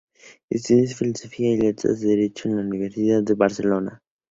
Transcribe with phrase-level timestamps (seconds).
[0.49, 4.01] Estudió Filosofía y Letras y Derecho en la Universitat de Barcelona.